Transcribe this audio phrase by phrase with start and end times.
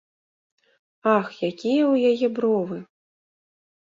[1.15, 2.77] Ах, якія ў яе бровы!